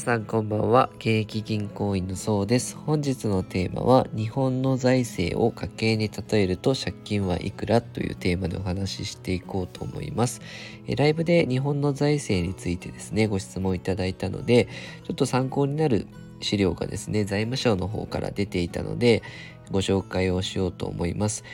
[0.00, 0.88] さんこんばんは。
[0.96, 2.74] 現役銀行員のそうです。
[2.74, 10.40] 本日のテーマは、日本の財政を家計に例えると借金はいくらというテーマでお話ししていこうと思います。
[10.86, 14.68] えライブで日本の財政についてですね、ご質問いただいたので、
[15.04, 16.06] ちょっと参考になる
[16.40, 19.22] 資料がですね、財務省の方から出ていたので、
[19.70, 21.44] ご紹介をしようと思います。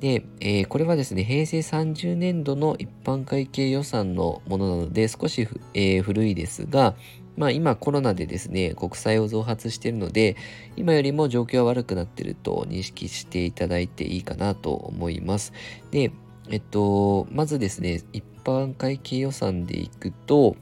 [0.00, 6.94] で、えー、これはですね、平成30年度の一般会計予算のものなので、少し、えー、古いですが、
[7.36, 10.36] まあ今コロナでですね、国債を増発しているので、
[10.76, 15.52] 今よりも状況は悪くなっていると認識していただいていいかなと思います。
[15.90, 16.12] で、
[16.48, 20.56] えっと、まずですね、一般会計予算でいくと、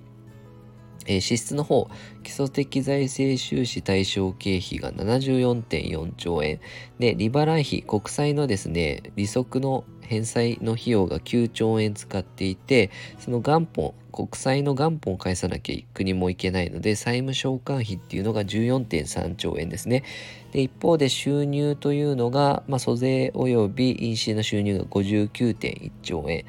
[1.06, 1.88] えー、支出の方、
[2.22, 6.60] 基礎的財政収支対象経費が74.4兆円。
[6.98, 20.04] で、利払い費、国債のですね、利息の返済の費用が9兆円使っていて、その元本、国債の元本を返さなきゃ国もいけないので、債務償還費っていうのが14.3兆円ですね。
[20.52, 26.44] で、一方で収入というのが、まあ、租税及び印紙の収入が59.1兆円。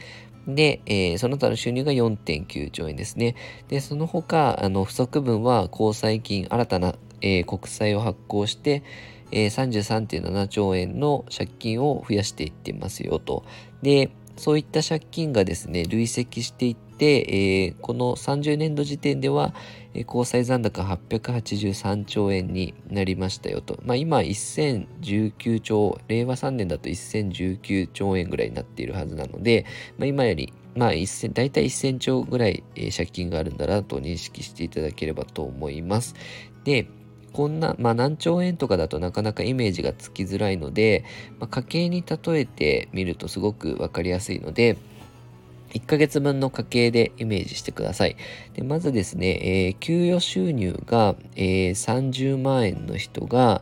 [0.47, 3.35] で、えー、その他の収入が4.9兆円ですね。
[3.67, 8.83] で、その他、あの、不足分は交際金、新たな、えー、国債を発行して、
[9.31, 13.43] えー、33.7兆円の借金を増やしていってますよと。
[13.81, 19.53] で、そういった借金がですね、累積していって、えー、この30年度時点では、
[19.93, 23.79] えー、交際残高883兆円になりましたよと。
[23.83, 29.65] まあ今1019兆、令和3年だと1019兆円ぐらいになっているはずなので、
[29.97, 36.15] まあ今よりまあ、1000大体1000兆ぐらい、えー、借金があるんだなと認識していただければと思います。
[36.65, 36.87] で、
[37.31, 41.05] こんな、まあ何兆円とかだとなかなかイメージがつきづらいので、
[41.39, 44.77] まあ、家計に例えてみるとすごくわかりやすいので、
[45.75, 48.15] 1ヶ月分の家計でイメージしてください。
[48.53, 53.61] でまずですね、えー、給与収入が、えー、30万円の人が、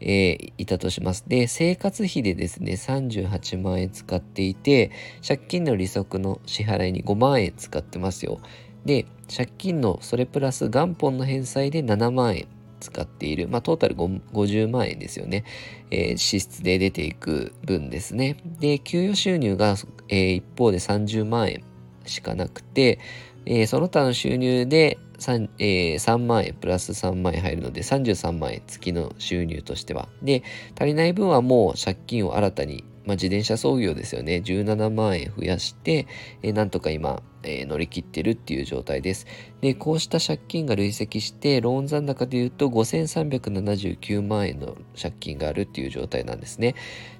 [0.00, 1.24] えー、いたとします。
[1.28, 4.90] で、生活費でですね、38万円使っていて、
[5.26, 8.40] 借金の利息の支払いに5万円使ってますよ。
[8.84, 12.46] で、借金のそれプラス元本の返済で7万円
[12.84, 15.44] 使っている、まあ、トータル50万円ですよね、
[15.90, 18.36] えー、支出で出ていく分ですね。
[18.60, 19.76] で、給与収入が、
[20.08, 21.64] えー、一方で30万円
[22.04, 22.98] しかなくて、
[23.46, 30.08] えー、その他の収入で 3,、えー、3万円プラス3万円入るので33万円月の収入としては。
[30.22, 30.42] で、
[30.78, 34.42] 足りない分はもう借金を新たにまあ、自転車操業ですよね。
[34.44, 36.06] 17万円増やして、
[36.42, 39.26] えー、なんとか今、えー、乗り切ってるっていう状態です。
[39.60, 46.74] で、こうした借金が累積して、ローン残高で言うと5379万円の借金があるっていう状態なんですね。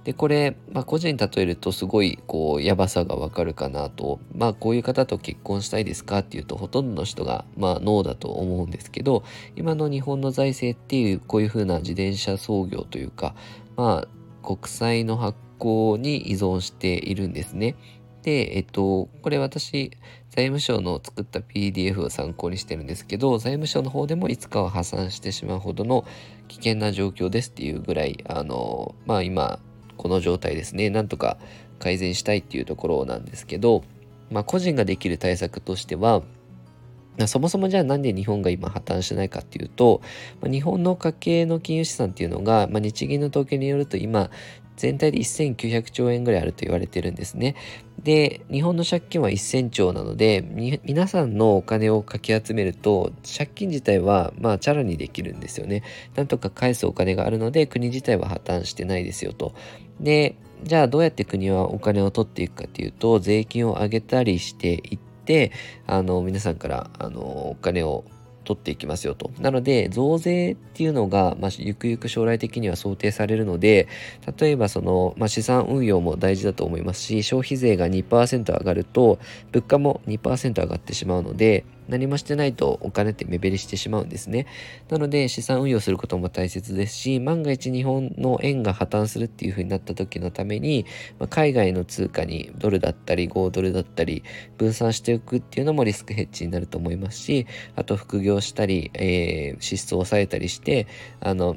[0.04, 4.20] で、これ、まあ、個人に例えるとすごい、こう、やばさがわかるかなと。
[4.34, 9.24] まあ、こういう方と結婚したいですかっていうと、ほとんどの人が、まあ、ノーだと思うんですけど、
[9.56, 13.34] 今の日本の財政っていう、こういうふうな自転車操業というか、
[13.76, 14.08] まあ、
[14.44, 17.76] 国債の発行に依存しているんですね。
[18.22, 19.90] で、えっと、これ私、
[20.30, 26.04] 財務省の作った PDF を参考にしてるんですけど、財務省の方でもいつかは破産してしまうほどの
[26.48, 29.58] 危険な状況ですっていうぐらい、あの、まあ今、
[29.96, 31.38] この状態ですね、なんとか
[31.78, 33.82] 改善したいっていうところなんですけど、
[34.30, 36.22] まあ個人ができる対策としては、
[37.26, 40.02] そもそもじゃあなんで日本が今破綻してないかっていうと、
[40.42, 44.30] 日本の家計の金融資産っていうのが、まあ、日銀の統計によると今
[44.76, 47.54] 全体で1900兆円ぐらいあると言われてるんですね。
[48.02, 50.42] で、日本の借金は1000兆なので、
[50.84, 55.82] 皆さんのお金をかき集めると、借金自体は、まあ、チャラにできるんですよね。
[56.16, 59.54] なんとか返すお金があるので、国自体は破綻してないですよと。
[60.00, 65.52] で、じゃあどうやって国はお金を取っていくかっていうと、税金を上げたりしていってって、
[65.86, 68.04] あの、皆さんから、あの、お金を
[68.44, 69.30] 取っていきますよと。
[69.40, 73.88] なので、増税っていうのが、まあ、ゆくゆく将来的には想定されるので、
[74.38, 79.18] 例えばその、まあ、資産運用も大事だと思いますし、消費税が2%上がると、
[79.50, 84.46] 物価も2%上がってしまうので、何もしてないとお金って目減りしてしまうんですね。
[84.88, 90.86] なので資産運用することも大切ですし、万が一日本の円が破綻するっていう風になった時のために、
[91.18, 94.24] まあ、海外の通貨にドルだったり5ドルだったり
[94.58, 97.46] 分散しておくっていうのもリスクヘッジになると思いますし、
[97.76, 100.86] あと副業したり、えー、支出を抑えたりして、
[101.20, 101.56] あの、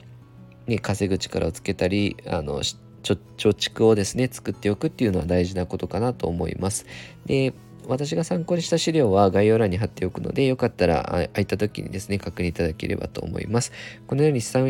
[0.68, 2.62] ね、稼ぐ力をつけたり、あの、
[3.04, 6.86] 貯蓄をですね、作っておくっていうのは大事なことかなと思います。
[7.26, 7.54] で、
[7.88, 11.04] 私が参考にした資料は概要欄に貼っておくので、よかったら
[11.34, 13.72] 空いた時にですね、確認いただければと思います。
[14.08, 14.66] このように資産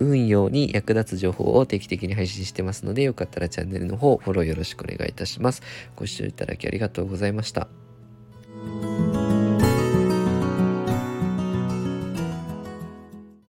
[0.00, 5.62] 運用に役立つ情報を定期的に配信してますので、よかったらチャンネルの方、フォローよろしくお願いいたします。
[5.96, 7.83] ご視聴いただきありがとうございました。